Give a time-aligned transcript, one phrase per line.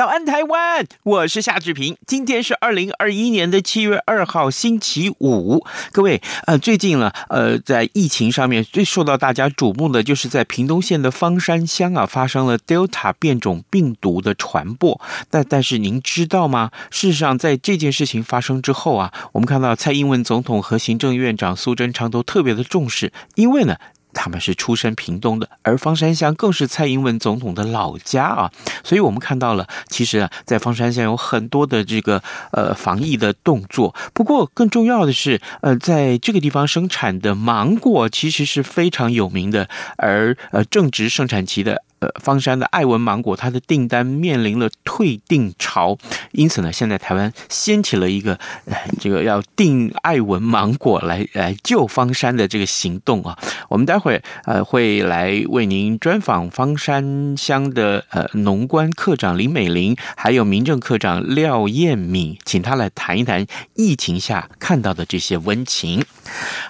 [0.00, 0.86] 早安，台湾！
[1.02, 1.94] 我是夏志平。
[2.06, 5.62] 今天是二零二一年的七月二号，星期五。
[5.92, 14.98] 各位，呃，最近呢，呃，在疫情上面最受到大家瞩目的，就是在屏东县的方山乡啊，发生了 Delta 变种病毒的传播。
[15.28, 16.70] 但但是您知道吗？
[16.90, 23.76] 事实上，在这件事情发生之后啊，我们看到蔡英文总统和行政院长苏贞昌都特别的重视，因为呢。
[24.12, 28.50] 他们是出身屏东的，而方山乡更是蔡英文总统的老家啊，
[28.82, 33.94] 所以我们看到了，其实啊，在方山乡有很多的这个呃防疫的动作。
[34.12, 41.82] 不过更重要的是，呃，在这个地方生产的芒果其实是非常有名的，而呃正值盛产期的。
[42.00, 45.96] 呃，方山的爱文芒果，它的订单面临了退订潮，
[46.32, 53.38] 因此呢，现在台湾掀起了一个，呃，这个要订爱文芒果来来救方山的这个行动啊。
[53.68, 66.02] 我们待会儿呃会来为您专访方山乡的呃农官课长林美玲，还有民政课长廖燕敏，请他来谈一谈疫情下看到的这些温情。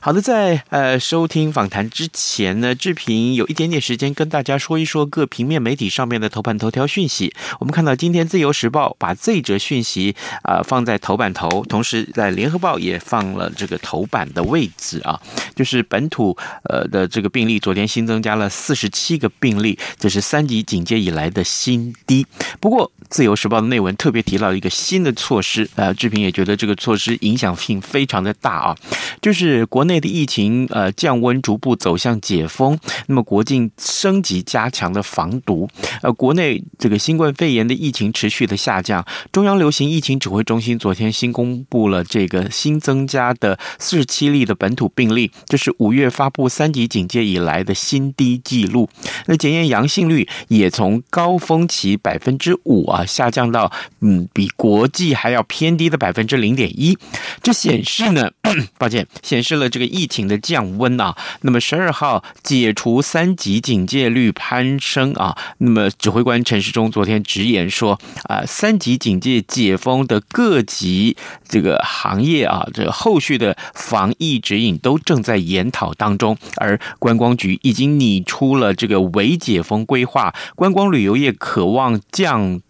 [0.01, 7.35] 好的，在呃收听访谈之前呢，志平有一点点时间跟大家说一说各平面媒体上面的头版头条讯息。
[7.59, 15.21] 我们看到今天《自由时报》把这则讯息啊、放在头版头，同时在《联合报》也放了这个头版的位置啊，
[15.55, 22.27] 就是本土呃的这个病例，昨天新增加了四十七个病例，这是三级警戒以来的新低。
[22.61, 28.77] 不过，《自由时报》的内文特别提到一个新的措施，呃，志平也觉得这个措施影响性非常的大啊，
[29.21, 29.31] 就。
[29.33, 35.69] 是国内的疫情呃降温，逐步走向解封，那么国境升级加强的防毒，
[36.03, 39.05] 呃，国内这个新冠肺炎的疫情持续的下降。
[39.33, 48.89] 中央流行疫情指挥中心昨天新公布了这个新增加的四十七例的本土病例，这是五月发布三级警戒以来的新低记录。
[49.27, 56.97] 那检验阳性率也从高峰期百分之五啊下降到嗯比国际还要偏低的百分之零点一，
[57.43, 58.31] 这显示呢，
[58.79, 59.07] 抱歉。
[59.23, 71.17] 显示了这个疫情的降温啊，那么十二号解除三级警戒率攀升啊，那么指挥官陈世忠昨天直言说啊，三级警戒解封的各级
[71.49, 82.61] 这个行业啊，这个后续的防疫指引都正在研讨当中，而观光局已经拟出了这个微解封规划，观光旅游业渴望降。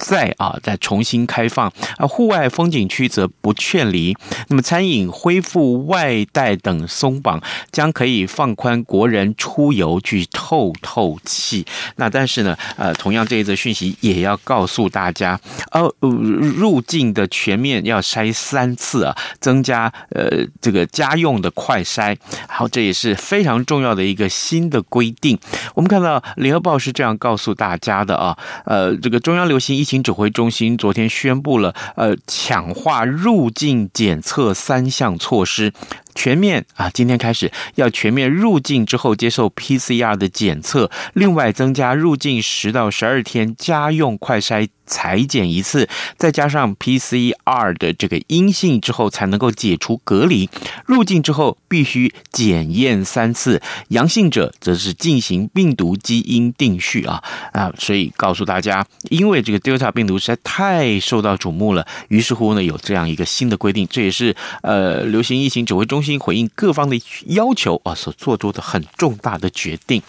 [0.00, 4.16] 再啊，再重新开放啊，户外风景区则不劝离。
[4.48, 7.40] 那么，餐饮恢复外带等松绑，
[7.70, 11.66] 将可以放宽国人出游去透透气。
[11.96, 15.38] 那但是呢，呃，同样这一则讯息也要告诉大家，
[15.70, 22.16] 呃，入境的全面要筛三次啊，增加呃这个家用的快筛。
[22.48, 25.38] 好，这也是非常重要的一个新的规定。
[25.74, 35.72] 我们看到《联合报》是这样告诉大家的啊，呃，这个中央流行疫情指挥中心昨天宣布了，呃，强化入境检测三项措施。
[36.14, 50.48] 全面啊，今天开始要全面入境之后接受 PCR 的检测，另外增加入境十到十二天家用快筛裁剪一次，再加上 PCR 的这个阴性之后才能够解除隔离。
[50.84, 57.22] 入境之后必须检验三次，阳性者则是进行病毒基因定序啊
[57.52, 57.72] 啊！
[57.78, 66.20] 所以告诉大家，因为这个 Delta 病毒实在太受到瞩目了，于是乎呢有这样一个新的规定，这也是呃流行疫情指挥中中心。
[66.20, 70.02] 回应各方的要求啊，所做出的很重大的决定。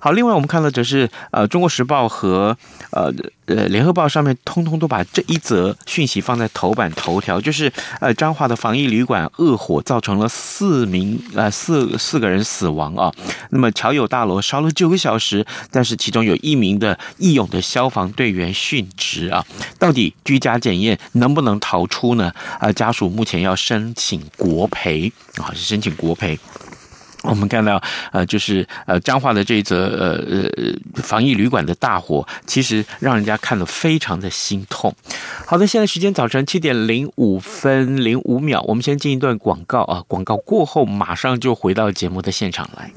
[0.00, 2.56] 好，另外我们看到则是呃，《中国时报》和
[2.92, 3.12] 呃
[3.44, 7.70] 呃《联合报》上面通通都把这一则讯息放在头版头条，就是
[8.00, 13.12] 呃彰化的防疫旅馆恶火造成了四名呃四四个人死亡啊。
[13.50, 19.44] 那么侨友大楼烧了九个小时，但是其中有一名的义勇的消防队员殉职啊。
[19.78, 22.32] 到底居家检验能不能逃出呢？
[22.58, 25.12] 啊，家属目前要申请国赔。
[25.36, 26.38] 啊，是申请国赔。
[27.22, 27.78] 我们看到，
[28.12, 30.14] 呃，就是呃，彰化的这一则呃
[30.56, 34.94] 呃防疫旅馆的大火，其实让人家看了非常的心痛。
[35.44, 42.90] 好的，现在时间早晨七点零五分零五秒，我们先进一段广告啊，广告过后马上就回到节目的现场来。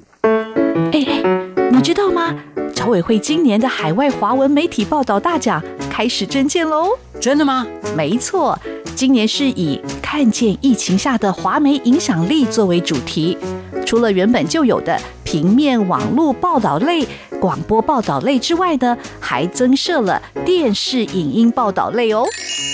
[0.94, 2.34] 哎哎，你知道吗？
[2.74, 5.62] 侨委会今年的海外华文媒体报道大奖
[5.94, 6.88] 开始征件喽！
[7.22, 7.68] 真的吗？
[7.96, 8.58] 没错，
[8.96, 13.38] 今年是以看见疫情下的华媒影响力作为主题。
[13.86, 17.08] 除了原本就有的平面、网络报道类、
[17.40, 22.26] 广播报道类之外呢，还增设了电视影音报道类哦。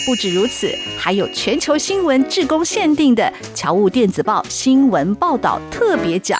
[0.05, 6.39] 不止如此，还有全球新闻志工限定的侨务电子报新闻报道特别奖。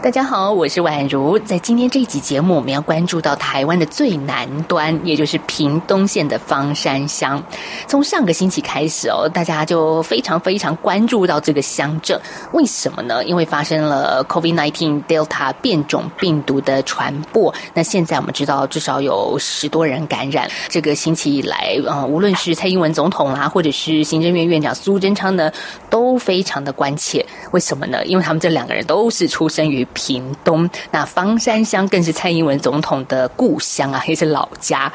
[0.00, 1.36] 大家好，我是宛如。
[1.40, 7.42] 在今天这一集节目，我们要关注到台湾的最南端，也就是屏东县的方山乡。
[7.88, 12.18] 从上个星期开始哦，大家就非常非常关注到这个乡镇。
[12.52, 13.24] 为什么呢？
[13.24, 17.52] 因为发生了 COVID-19 Delta 变种病毒的传播。
[17.74, 20.48] 那现在我们知道，至少有十多人感染。
[20.68, 25.50] 这个星期以来，啊、无论是蔡英文总统啦，或者是行政院院长苏贞昌呢，
[25.90, 27.26] 都非常的关切。
[27.50, 28.06] 为什么呢？
[28.06, 34.92] 因为他们这两个人都是出生于屏东，那方山乡更是蔡英文总统的故乡啊，也是老家。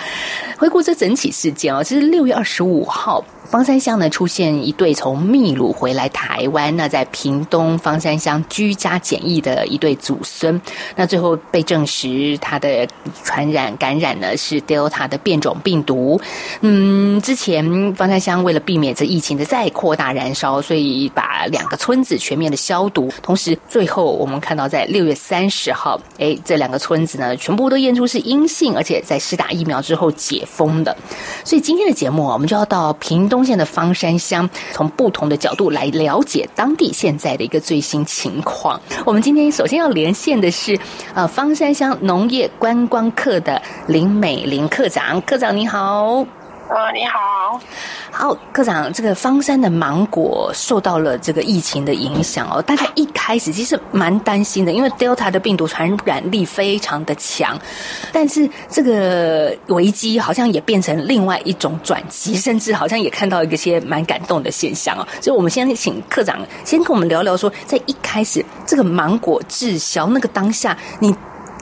[0.57, 3.24] 回顾这整起事件啊，这是六月二十五号。
[3.45, 10.60] 方山乡呢，出现一对从秘鲁回来台湾，那在屏东方山乡居家检疫的一对祖孙，
[10.95, 12.88] 那最后被证实他的
[13.24, 16.19] 传染感染呢是 Delta 的变种病毒。
[16.62, 23.12] 嗯，之前方山乡为了避免这疫情的再扩大燃烧，所以把两个村子全面的消毒。
[23.22, 30.95] 同时，最后我们看到在六月三十号，哎，这两个村子呢全部都验出是阴性，而且在施打疫苗之后解封的。
[31.44, 38.80] 所以今天的节目我们就要到屏东县的方山乡，从不同的角度来了解当地现在的一个最新情况。
[39.03, 40.77] 我们今天首先要连线的是，
[41.15, 46.43] 呃，方山乡农业观光课的林美玲课长，课长你好。
[46.69, 47.60] 呃，你好，
[48.10, 52.62] 好，科长，这个方山的芒果受到了这个疫情的影响哦。
[52.62, 57.60] 大家一开始其实蛮担心的，因为 Delta 的病毒传染力非常的强，
[58.13, 65.06] 但是这个危机好像也变成另外一种转机，甚至好像也看到一些蛮感动的现象哦。
[65.21, 71.14] 所以，我们先请科长先跟我们聊聊说，在一开始这个芒果滞销那个当下，你。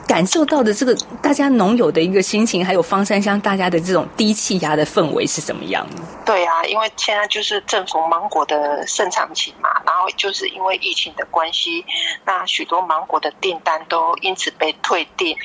[0.06, 5.86] 感受到的这个大家农友的一个心情，还有方山乡大家的这种低气压的氛围是怎么样？
[6.24, 11.84] 对啊，因为现在就是正逢芒果的盛产期嘛，然后就是因为疫情的关系，
[12.24, 15.36] 那许多芒果的订单都因此被退订，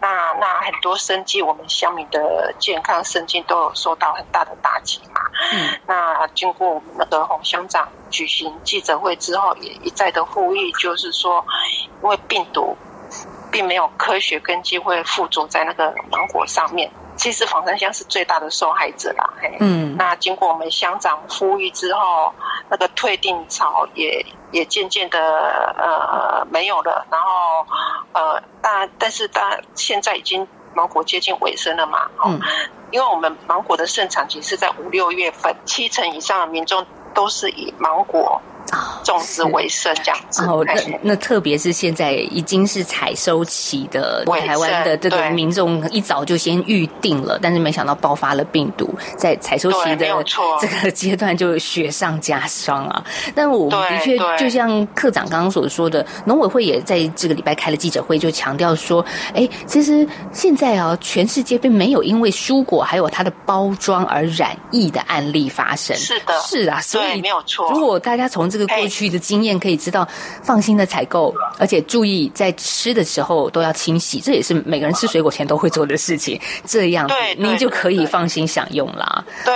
[0.00, 0.08] 那
[0.40, 5.20] 那很多生计，我们乡民的健康生计都有受到很大的打击嘛。
[5.52, 11.44] 嗯，那经过我们那个洪乡长举行记者会之后，也一再的呼吁，就是说，
[12.02, 12.76] 因为病毒。
[13.50, 16.90] 并没有科学根基会附着在那个芒果上面。
[17.16, 19.28] 其实芳山乡是最大的受害者啦。
[19.58, 22.32] 嗯，那经过我们乡长呼吁之后，
[22.70, 25.20] 那个退订潮也也渐渐的
[25.76, 27.06] 呃没有了。
[27.10, 27.66] 然后
[28.14, 32.08] 呃，但但是但现在已经芒果接近尾声了嘛。
[32.24, 32.40] 嗯，
[32.90, 38.40] 因为我们芒果的盛产期是在五六月份，七成以上的民众都是以芒果。
[39.04, 40.42] 种植为生这样子。
[40.44, 50.06] 哦，那那特别是现在已经是采收期的台湾的这个民众一早就先预定了，但是没想到爆发了病毒，在采收期的
[50.60, 53.04] 这个 阶段就雪上加霜啊。
[53.34, 65.96] 但我们的确就像科长刚刚所说的，农委会也在这个礼拜开了记者会，就强调说，哎，其实现在啊，全世界并没有因为蔬果还有它的包装而染疫的案例发生。
[65.96, 67.70] 是的，是啊，所以没有错。
[67.72, 70.06] 如果大家从这个过去的经验可以知道，
[70.42, 76.40] 放心的采购，而且注意在吃的时候都要清洗，这也是每个人吃水果前都会做的事情。
[76.64, 79.24] 这样子，您就可以放心享用啦。
[79.44, 79.54] 对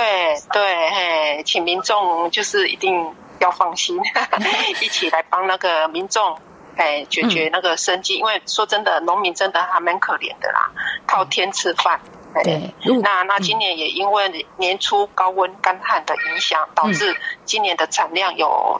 [0.51, 2.93] 对，嘿，请民众就是一定
[3.39, 3.97] 要放心，
[4.81, 6.37] 一起来帮那个民众。
[6.77, 10.69] 哎，解决那个生计，嗯、因为说真的，农民真的还蛮可怜的啦，
[11.07, 11.97] 靠天吃饭。
[12.43, 17.15] 对，那那今年也因为年初高温干旱的影响，嗯、导致
[17.45, 18.79] 今年的产量有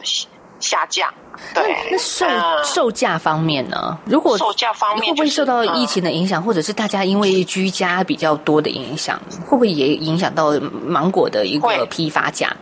[0.59, 1.13] 下降。
[1.53, 2.25] 对，那售
[2.63, 3.97] 售价方面呢？
[4.05, 10.51] 如果售价方面、就是、会不会受到疫情的影响，嗯、或者是大家因为居家比较多的影响，会不会也影响到
[10.83, 12.55] 芒果的一个批发价？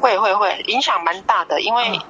[0.00, 2.00] 会会会，影响蛮大的，因为、嗯。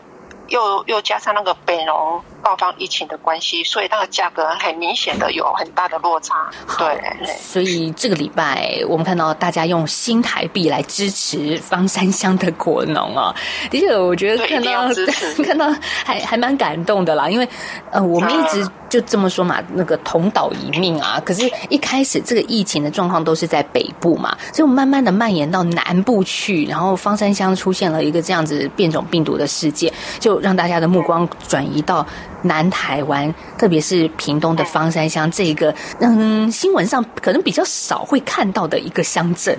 [0.51, 6.51] 又又加上那个北农爆发疫情的关系，所以那个价格很明显的有很大的落差。
[6.79, 13.35] 对，所以这个礼拜我们看到大家用新台币来支持方山乡的果农啊，
[13.71, 14.89] 的确，我觉得看到
[15.45, 15.71] 看到
[16.05, 17.49] 还还蛮感动的啦，因为
[17.91, 30.41] 呃，我们一直就这么说嘛，那个同岛一命啊，可是一开始这个疫情的状况都是在北部嘛，所以我慢慢的蔓延到南部去，然后方山乡出现了一个这样子变种病毒的事件，就。
[30.41, 32.07] 让大家的目光转移到
[32.43, 39.59] 南台湾，特别是屏东的方山乡这个，嗯，新闻上可能比较少会看到的一个乡镇。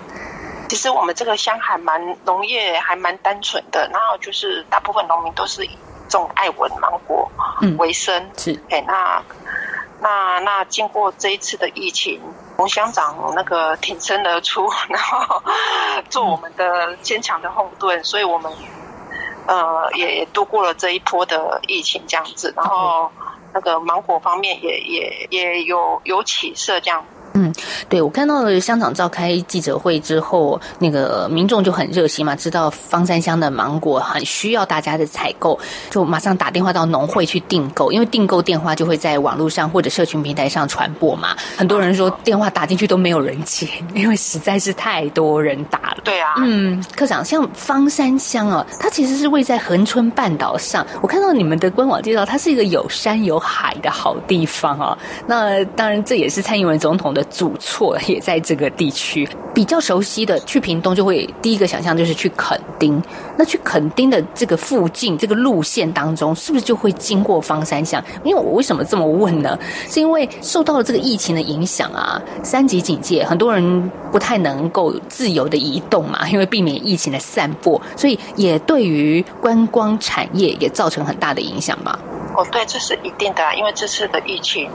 [0.67, 5.69] 其实我们这个乡还蛮农业还蛮单纯的，然后就是大部分农民都是以
[6.09, 7.29] 种爱文芒果
[7.77, 8.23] 为生。
[8.23, 9.21] 嗯、是，哎，那
[9.99, 12.19] 那那经过这一次的疫情，
[12.57, 15.43] 洪乡长那个挺身而出， 然后
[16.09, 18.51] 做我们的坚强的后盾，所以我们。
[19.47, 23.11] 呃，也也度过了这一波的疫情这样子，然后
[23.53, 27.03] 那个芒果方面也也也有有起色这样。
[27.33, 27.53] 嗯，
[27.87, 35.57] 对，我看到了香港召开记者会之后，那个民众就很热心嘛，知道方山乡的芒果很需要大家的采购，
[35.89, 41.35] 就马上打电话到农会去订购，因为订购电话就会在网络上或者社群平台上传播嘛。
[41.55, 45.97] 很多人说电话打进去都没有人接，因为实在是太多人打了。
[46.03, 54.97] 对啊，嗯，科长，像方山乡啊，它其实是位在恒春半岛上，我看到你们的官网介绍，它是一个有山有海的好地方啊。
[55.25, 57.20] 那当然，这也是蔡英文总统的。
[57.25, 63.01] 祖厝 也在这个地区，比较熟悉的去屏东就会第一个想象就是去垦丁。
[63.37, 68.03] 那去垦丁的这个附近这个路线当中，是不是就会经过方山乡？
[68.23, 69.57] 因为我为什么这么问呢？
[69.89, 81.97] 是因为受到了这个疫情的影响啊，三级警戒，很多人不太能够自由的移动嘛，因为避免疫情的散播，所以也对于观光产业也造成很大的影响吧。
[82.35, 84.69] 哦，对，这是一定的，因为这次的疫情。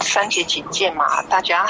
[0.00, 1.66] 三级警戒嘛，大家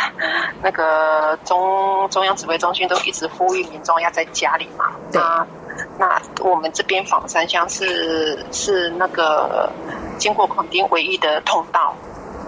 [0.63, 4.87] 那个中中央指挥中心都一直呼吁民众要在家里嘛。
[5.13, 5.47] 对那
[5.99, 9.71] 那我们这边仿山乡是是那个
[10.19, 11.95] 经过垦丁唯一的通道，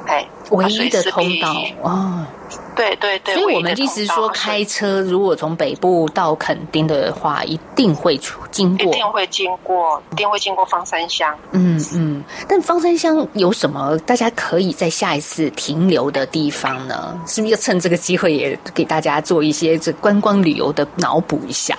[0.07, 2.27] 哎，唯一的通道哦。
[2.75, 11.37] 对对对，所以我们意思说，开车如果从北部到垦丁的话，一定会出经过，一定会经过，一定会经过方山乡。
[11.51, 17.21] 嗯嗯，但方山乡有什么大家可以在下一次停留的地方呢？
[17.27, 21.77] 是不是要趁这个机会也给大家做一些这观光旅游的脑补一下？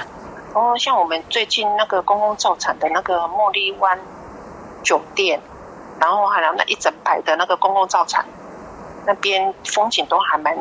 [0.53, 3.97] 哦，像我们最近那个公共造产的那个茉莉湾
[4.83, 5.41] 酒店，
[5.99, 8.23] 然后还有那一整排的那个公共造产。
[9.05, 10.55] 那边风景都还蛮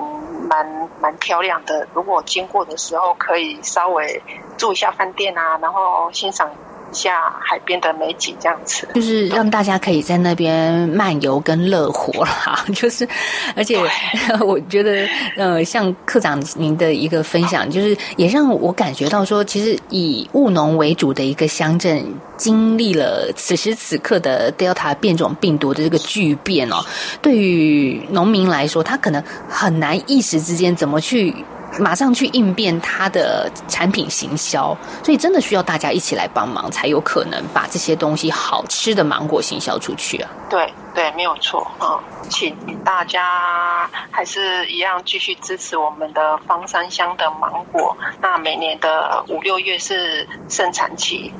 [0.48, 4.22] 蛮蛮漂亮的，如果经过的时候，可以稍微
[4.58, 6.50] 住一下饭店啊，然后欣赏
[6.92, 12.62] 一下海边的美景，这样子就是让大家可以在那边漫游跟乐活啦。
[12.76, 13.08] 就是，
[13.56, 13.78] 而且
[14.44, 22.04] 我觉得，呃，像课长您的一个分享，就是也让我感觉到说，其实以务农为主的一个乡镇，
[22.36, 26.84] 经历了此时此刻的 Delta 变种病毒的这个巨变哦，
[27.22, 31.34] 对于农民来说，他可能很难一时之间怎么去。
[31.78, 40.30] 马上去应变它的产品行销，所以真的需要大家一起来帮忙，才有可能把这些东西好吃的芒果行销出去啊。
[40.50, 41.98] 对对，没有错啊，
[42.28, 47.96] 请大家还是一样继续支持我们的芳山乡的芒果。
[48.20, 51.32] 那每年的五六月是盛产期，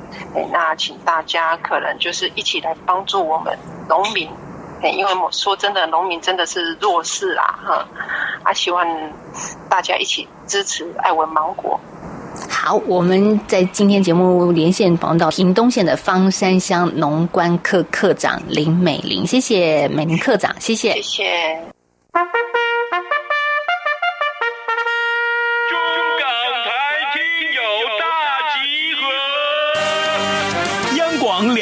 [0.51, 3.57] 那请大家可能就是一起来帮助我们
[3.89, 4.31] 农民。
[4.91, 7.87] 因为我说真的，农民真的是弱势啊，哈，
[8.43, 8.85] 啊，希望
[9.69, 11.79] 大家一起支持爱文芒果。
[12.49, 21.82] 好，我们在今天节目连线访问到屏东县的方山乡农官课课长林美玲，谢谢美玲课长，谢谢，谢谢。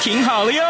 [0.00, 0.62] 听好了哟！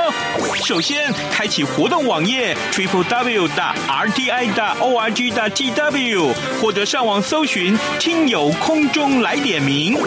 [0.64, 9.98] 首先，开启活动网页 triple w 的 r t i 的 o r g 的 t w，或者上网搜寻“听友空中来点名”。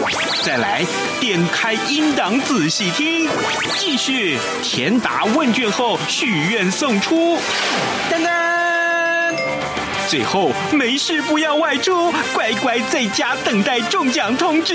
[0.42, 0.84] 再来，
[1.20, 3.28] 点开音档仔细听。
[3.78, 7.38] 继续填答问卷后许愿送出。
[8.10, 9.36] 噔噔！
[10.08, 14.74] 最后，没事不要外出，乖乖在家等待中奖通知。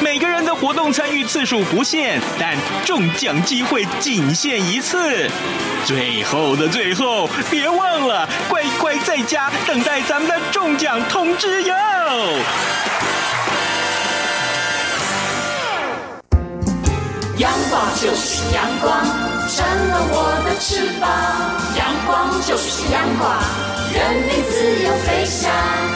[0.00, 5.28] 每个人的活动参与次数不限，但中奖机会仅限一次。
[5.84, 11.74] 最后的最后，别忘了乖乖在家等待咱们的中奖通知哟！
[17.38, 19.04] 阳光就是阳光，
[19.48, 21.08] 成了我的翅膀。
[21.76, 23.36] 阳光就是阳光，
[23.92, 25.95] 人民自由飞翔。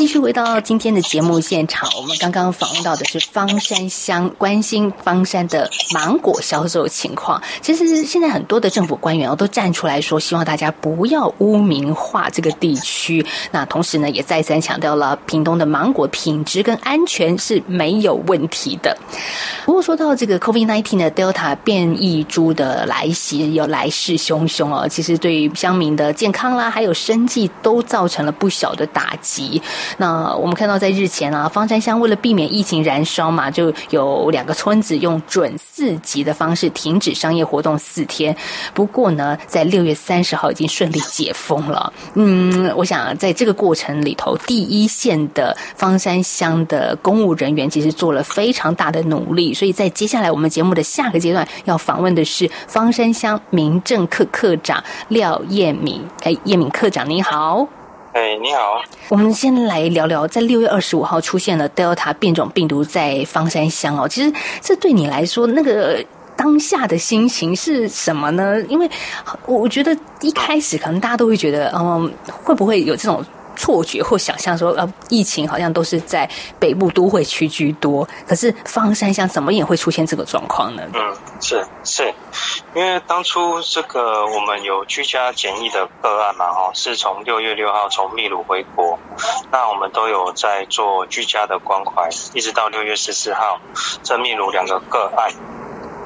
[0.00, 7.38] 继续回到今天的节目现场，我们刚刚访问到的是方山乡，关心方山的芒果销售情况。
[7.60, 13.22] 其实现在很多的政府官员哦都站出来说，希望大家不要污名化这个地区。
[13.50, 18.96] 那同时呢，也再三强调了屏东的芒果品质跟安全是没有问题的。
[19.66, 29.60] 不过说到这个 COVID-19 的 Delta 变异株的来袭，有来势汹汹哦，其实对于乡民的健康啦，还有生计都造成了不小的打击。
[29.98, 38.34] 那我们看到，在日前啊，方山乡为了避免疫情燃烧嘛，就有两个村子用准四级的方式停止商业活动四天。
[38.74, 41.92] 不过呢，在六月三十号已经顺利解封了。
[42.14, 49.52] 嗯，我想在这个过程里头，第一线的方山乡的公务人员其实做了非常大的努力。
[49.54, 56.02] 所以在接下来我们节目的下个阶段要访问的是方山乡民政课课长廖叶敏。
[56.22, 57.79] 哎，叶敏课长你好。
[58.12, 58.82] 哎，你好。
[59.08, 64.08] 我们先来聊聊，在六月二十五号出现了 Delta 变种病毒在方山乡哦。
[64.08, 66.04] 其实这对你来说，那个
[66.36, 68.60] 当下的心情是什么呢？
[68.68, 68.90] 因为
[69.46, 73.24] 我觉得一开始可能大家都会觉得，嗯，会不会有这种。
[73.56, 76.26] 错觉或想象说，呃，疫情好像都是在
[76.58, 80.82] 北部都会区居多，可是方山乡怎么也会出现这个状况呢？
[80.94, 82.14] 嗯，是是，
[82.74, 88.98] 因为当初这个我们有居家检疫的个案嘛，哦，是从六月六号从秘鲁回国，
[89.50, 93.60] 那我们都有在做居家的关怀，一直到六月十四号，
[94.04, 95.32] 这秘鲁两个个案。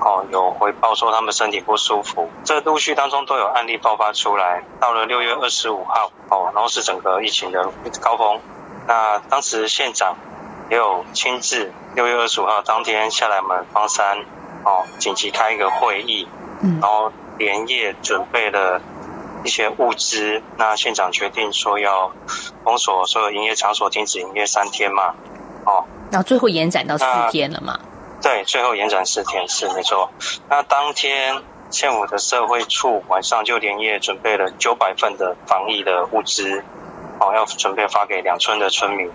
[0.00, 4.62] 哦，有回报说他们身体不舒服，这陆续当中都有案例爆发出来。
[4.78, 7.70] 到了六月二十五号，哦，然后是整个疫情的
[8.02, 8.38] 高峰。
[8.86, 10.16] 那当时县长
[10.70, 14.26] 也有亲自六月二十五号当天下来我们芳山，
[14.64, 16.28] 哦，紧急开一个会议，
[16.80, 18.80] 然后连夜准备了
[19.44, 20.42] 一些物资。
[20.56, 22.12] 那县长决定说要
[22.64, 25.14] 封锁所有营业场所，停止营业三天嘛，
[25.66, 27.78] 哦，然后最后延展到四天了嘛。
[28.22, 30.10] 对，最后延展四天是没错。
[30.48, 36.64] 那当天县府的社会处晚上就连夜准备了九百份的防疫的物资，
[37.20, 39.10] 哦，要准备发给两村的村民。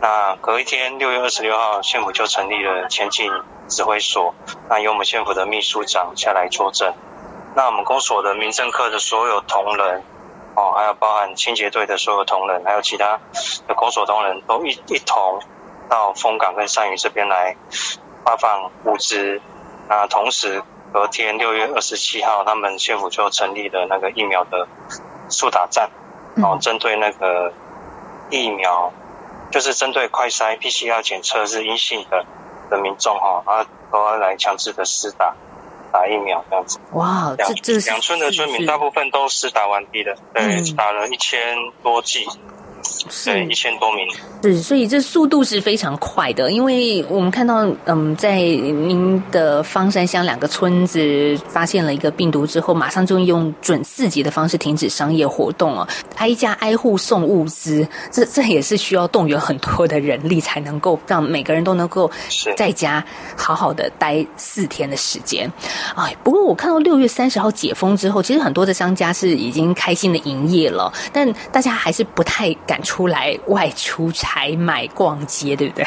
[0.00, 3.28] 那隔一天六月二十六号，县府就成立了前进
[3.68, 4.34] 指挥所，
[4.68, 6.94] 那由我们县府的秘书长下来作证。
[7.56, 10.02] 那我们公所的民政科的所有同仁，
[10.56, 13.20] 哦，还有包含清洁队的所有同仁，还有其他
[13.66, 15.40] 的公所同仁，都一一同
[15.88, 17.56] 到丰港跟山鱼这边来
[18.24, 19.40] 发放物资。
[19.88, 24.66] 那同时，隔天六月二十七号，他们县府就成立了那个疫苗的
[25.28, 25.90] 速打站，
[26.42, 27.52] 哦，针对那个
[28.30, 28.92] 疫苗，
[29.52, 32.24] 就是针对快筛 PCR 检测是阴性的
[32.74, 35.34] 的民众哈，啊，都要来强制的施打
[35.92, 36.80] 打疫苗这样子。
[36.92, 42.26] 哇，这这两村的村民大部分都施打完毕了，对，打了一千多剂。
[43.24, 44.06] 对，一千多名。
[44.42, 62.10] 是，所以这速度是非常快的，因为我们看到，嗯，在您的方山乡两个村子发现了一个病毒之后，马上就用准四级的方式停止商业活动了，挨家挨户送物资，这这也是需要动员很多的人力才能够让每个人都能够
[62.56, 63.02] 在家
[63.34, 65.50] 好好的待四天的时间。
[65.96, 75.84] 哎，不过我看到六月三十号解封之后，其实很多的商家是已经开心的营业了，但大家还是不太敢出来外出采买逛街，对不对？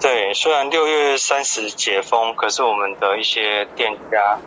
[0.00, 4.38] 对，虽然六月三十解封，可是我们的一些店家，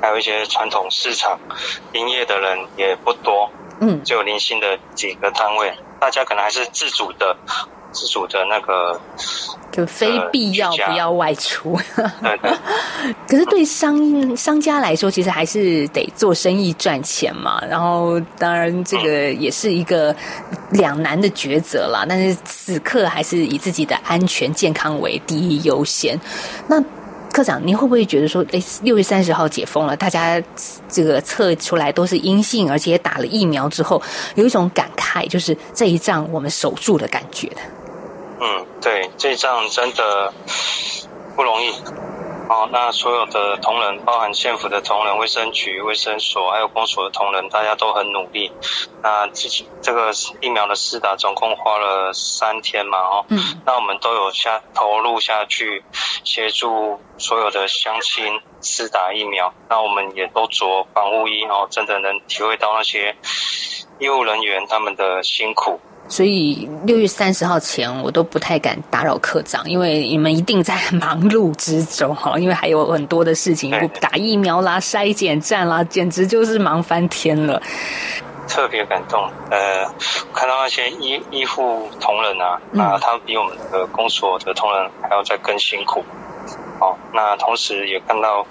[0.00, 1.38] 还有一些传统市场
[1.92, 7.36] 营业的人也不多，嗯，只有零星的几个摊位，大家可能还是自主的。
[7.92, 9.00] 自主的那个，
[9.72, 11.78] 就非必要不要外出。
[12.22, 12.50] 对对。
[13.26, 17.62] 可是对商商家来说，其实还是得做生意赚钱嘛。
[17.68, 20.14] 然后，当然这个也是一个
[20.70, 22.04] 两难的抉择啦。
[22.08, 26.18] 但是此刻还是以自己的安全健康为第一优先。
[26.68, 26.82] 那
[27.32, 30.42] 科长，您会不会觉得说，哎，六月三十号解封了，大家
[30.88, 34.02] 这个测出来都是阴性，而且也打了疫苗之后，
[34.34, 37.48] 有一种感慨，就是这一仗我们守住的感觉。
[38.40, 40.32] 嗯，对，这仗真的
[41.36, 41.72] 不容易。
[42.48, 48.50] 哦，那所有的同仁，包含县府的同仁、卫生局、卫生所，还有公所的同仁，大家都很努力。
[49.02, 49.48] 那这
[49.80, 55.84] 这个疫苗的试打总共花了三天嘛，哦，嗯，那我们都有下投入下去，
[56.24, 59.54] 协助所有的乡亲试打疫苗。
[59.68, 63.14] 那我们也都着防护衣，哦，真的能体会到那些
[64.00, 65.78] 医务人员他们的辛苦。
[66.10, 77.62] 所以六月三十号前，我都不太敢打扰科长，因为你们一定在忙碌之中哈， 因为还有很多的事情，不打疫苗啦、筛检站啦，简直就是忙翻天了。
[78.48, 79.86] 特别感动，呃，
[80.34, 86.04] 看到那些医医护同仁啊，啊，他们比我们的公所的同仁还要再更辛苦。
[86.80, 88.44] 好，那同时也看到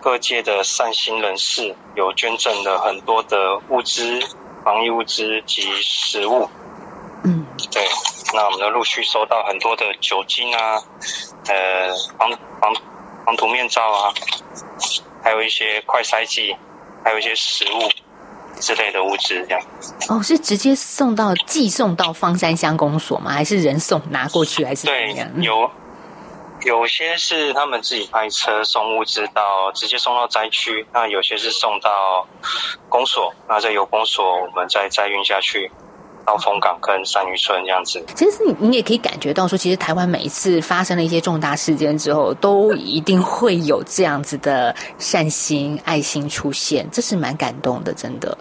[0.00, 4.18] 各界的善心人士有捐赠了很多的物资、
[4.64, 6.48] 防疫物资及食物。
[7.24, 7.84] 嗯，对，
[8.34, 10.82] 那我们就陆续收到很多的酒精啊，
[11.48, 12.30] 呃，防
[12.60, 12.74] 防
[13.24, 14.12] 防毒面罩啊，
[15.22, 16.56] 还有一些快筛剂，
[17.04, 17.88] 还有一些食物
[18.60, 19.62] 之类的物资，这样。
[20.08, 23.30] 哦，是直接送到寄送到方山乡公所吗？
[23.30, 24.64] 还是人送拿过去？
[24.64, 25.32] 还是怎么样？
[25.34, 25.70] 对，有
[26.64, 32.26] 有些是他们自己派车送物资到，直接送到灾区；那有些是送到
[32.88, 35.70] 公所，那再由公所我们再再运下去。
[36.24, 48.36] 到松港跟山渔村这样子，其实你你也可以感觉到说，其实台湾每一次发生了一些重大事件之后，都一定会有这样子的善心、爱心出现，这是蛮感动的，真的。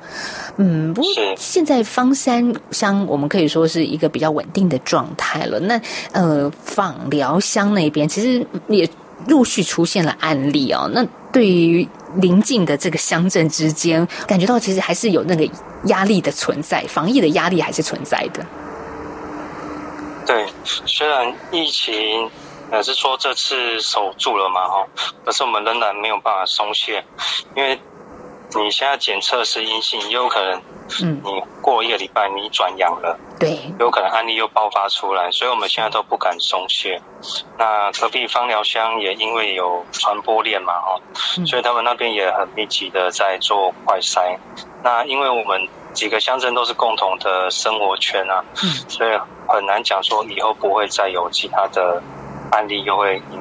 [0.57, 5.59] 嗯，不过现在方山乡我们可以说是一个比较稳定的状态了。
[5.59, 8.87] 那呃，访寮乡那边其实也
[9.27, 10.89] 陆续出现了案例哦。
[10.93, 15.47] 那对于邻近的这个乡镇之间，感觉到其实还是有那个
[15.85, 18.45] 压力的存在，防疫的压力还是存在的。
[20.25, 20.45] 对，
[20.85, 22.29] 虽然疫情
[22.69, 24.87] 呃是说这次守住了嘛，哈，
[25.25, 27.03] 可是我们仍然没有办法松懈，
[27.55, 27.79] 因为
[28.55, 30.61] 你现在检测是阴性，也有可能。
[31.01, 37.01] 嗯，你过一个礼拜你转阳了，对，有可能案例又爆发出来，所以我们现在都不敢松懈。
[37.57, 40.99] 那隔壁芳寮乡也因为有传播链嘛，哦，
[41.45, 44.37] 所以他们那边也很密集的在做快筛。
[44.83, 52.03] 那因为我们几个乡镇都是共同的生活圈啊，嗯，所以很难讲说以后不会再有其他的
[52.51, 53.39] 案例又会隐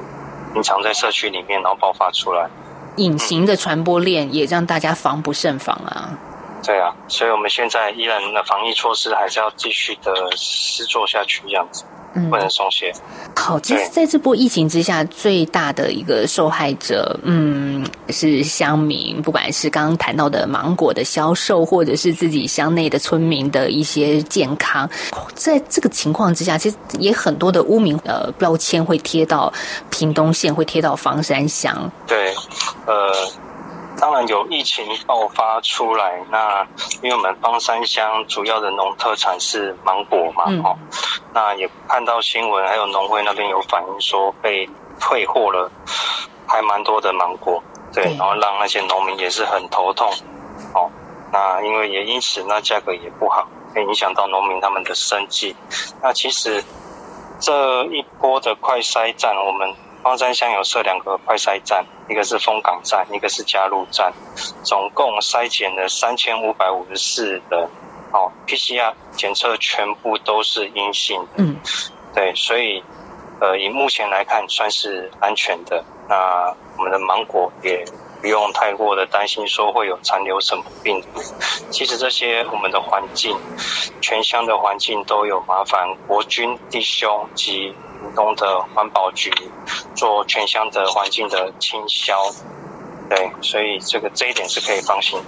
[0.55, 2.49] 隐藏在社区里面，然后爆发出来。
[2.97, 6.19] 隐形的传播链也让大家防不胜防啊。
[6.63, 11.85] 对啊，所以我们现在依然的防疫措施还是要继续的施做下去，这样子，
[12.29, 12.93] 不能松懈。
[13.35, 24.89] 好，其实在这波疫情之下，最大的一个受害者，嗯，是乡民，不管是刚刚谈到的芒果的销售，或者是自己乡内的村民的一些健康，
[25.35, 29.51] 在这个情况之下，其实也很多的污名呃标签会贴到
[29.89, 31.91] 屏东县，会贴到房山乡。
[32.07, 32.35] 对，
[32.87, 33.11] 呃。
[34.01, 36.67] 当然有疫情爆发出来，那
[37.03, 40.89] 因为我们芳山乡主要的农特产是芒果嘛，哦、嗯，
[41.35, 45.71] 那也看到新闻，还有农会那边有反映说被退货了，
[46.47, 50.11] 还蛮多的芒果，对，然后让那些农民也是很头痛，
[50.75, 50.91] 哦，
[51.31, 55.55] 那因为也因此那价格也不好，会影响到农民他们的生计。
[56.03, 56.65] 那其实
[57.39, 59.75] 这一波的快筛站，我们。
[60.03, 64.13] 芳山乡有设两个快筛站，一个是丰港站，一个是加入站，
[64.63, 67.69] 总共筛检了三千五百五十四人，
[68.13, 71.57] 哦，PCR 检测全部都是阴性的，嗯，
[72.15, 72.83] 对，所以，
[73.41, 75.85] 呃，以目前来看算是安全的。
[76.09, 77.85] 那我们的芒果也
[78.21, 81.09] 不用太过的担心说会有残留什么病毒。
[81.71, 83.37] 其实这些我们的环境，
[84.01, 87.75] 全乡的环境都有麻烦国军弟兄及。
[88.01, 89.31] 屏东的环保局
[89.95, 92.17] 做全乡的环境的清消，
[93.11, 95.21] 对，所以这个这一点是可以放心。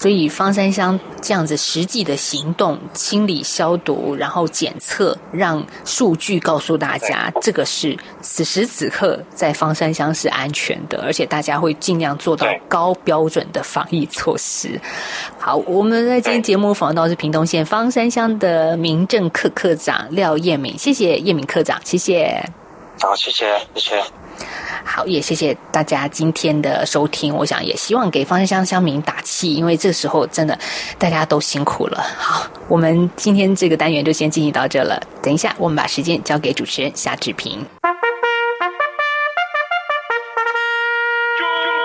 [0.00, 14.80] 所以方山乡这样子实际的行动，清理消毒，然后检测，让数据告诉大家，这个是此时此刻在方山乡是安全的，而且大家会尽量做到高标准的防疫措施。
[15.38, 22.42] 好，我们在今天节目访问到是屏东县方山乡的民政课课长廖燕敏，谢谢燕敏科长，谢谢。
[23.00, 24.02] 好，谢谢，谢谢。
[24.84, 27.34] 好，也谢谢大家今天的收听。
[27.34, 30.58] 我想也希望给芳山乡乡民打气，因为这时候真的
[30.98, 32.04] 大家都辛苦了。
[32.18, 35.00] 好，我们今天这个单元就先进行到这了。
[35.22, 37.52] 等一下，我们把时间交给主持人夏志平。
[37.52, 37.64] 中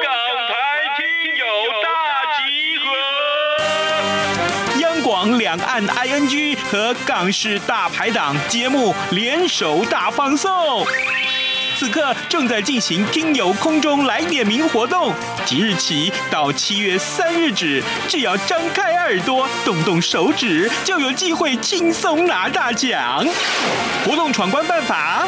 [0.03, 0.11] 港
[0.47, 0.53] 台
[0.97, 1.05] 听
[1.37, 1.45] 友
[1.83, 1.87] 大
[2.37, 2.41] 集
[4.73, 10.83] 合，央广两岸 ING 和港式大排档节目联手大放送。
[11.77, 15.13] 此刻正在进行听友空中来点名活动，
[15.45, 23.25] 即日起到七月三日止，只要张开耳朵，动动手指，就有机会轻松拿大奖。
[24.05, 25.27] 活动闯关办法。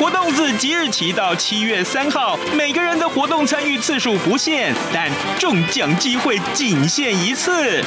[0.00, 7.84] 活动自即日起到七月三号，每个人的活动参与次数不限，但中奖机会仅限一次。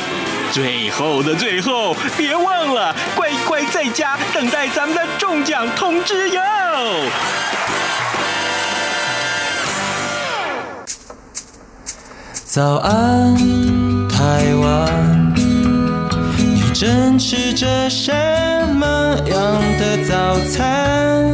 [0.52, 6.42] 最后的最后，别忘了乖乖在家等待咱们的中奖通知哟！
[12.46, 13.36] 早安，
[14.08, 15.34] 台湾，
[16.38, 18.14] 你正吃着什
[18.76, 21.34] 么样的早餐？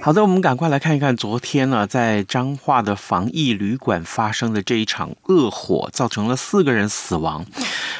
[0.00, 7.44] 好的，我们赶快来看一看昨天呢，在彰化的防疫旅馆发生的这一场恶火，造成了四个人死亡。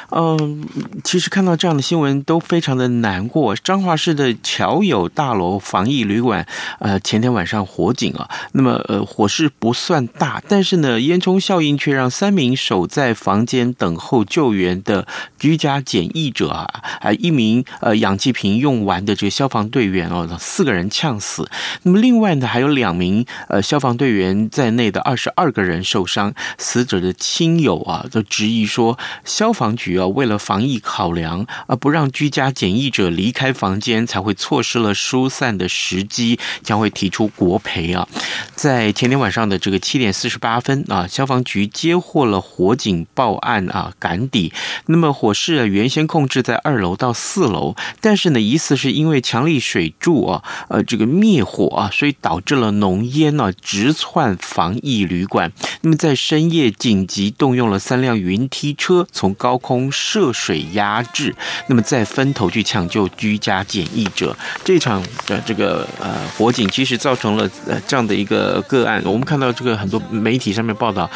[0.09, 0.67] 嗯，
[1.03, 3.55] 其实看到这样的新闻都非常的难过。
[3.55, 6.47] 彰化市的侨友大楼防疫旅馆，
[6.79, 15.05] 呃，前天晚上火警啊，那么呃，火势不算大，但是呢，烟囱效应却让三名守在房间等候救援的
[15.37, 16.67] 居家检疫者啊，
[17.01, 21.47] 还一名呃氧气瓶用完的这个消防队员哦，四个人呛死。
[21.83, 21.98] 那么。
[21.99, 38.07] 另外呢，还有两名呃消防队员在内的二十二个人受伤，死者的亲友啊都质疑说，消防局啊为了防疫考量啊，不让居家检疫者离开房间，才会错失了疏散的时机，将会提出国赔啊。
[38.55, 44.53] 在前天晚上的这个七点四十八分啊，消防局接获了火警报案啊，赶抵。
[44.87, 55.51] 那么火势啊原先控制在二楼到四楼，但是呢，疑似是因为强力水柱啊，呃，这个灭火啊，所以导致了浓烟呢直窜防疫旅馆。
[55.81, 61.33] 那么在深夜紧急动用了三辆云梯车，从高空涉水压制，
[61.67, 64.35] 那么再分头去抢救居家检疫者。
[64.65, 69.01] 这场的这个呃火警其实造成了呃这样的一个个案。
[69.05, 71.09] 我们看到这个很多媒体上面报道，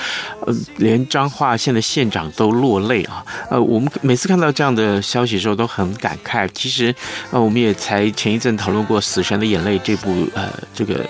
[0.45, 3.25] 呃，连彰化县的县长都落泪啊。
[3.49, 6.47] 呃，我们每次看到这样的消息的时候都很感慨。
[6.53, 6.93] 其实，
[7.31, 11.03] 呃，我们也才前一阵讨论过《死神的眼泪》这部呃这个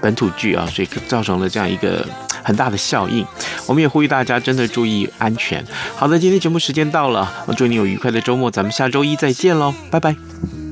[0.00, 2.06] 本土剧啊，所以造成了这样一个
[2.42, 3.24] 很大的效应。
[3.66, 5.64] 我们也呼吁大家真的注意安全。
[5.96, 10.63] 好的，今天节目时间到了，我祝你有愉快的周末，咱们下周一再见喽，拜拜。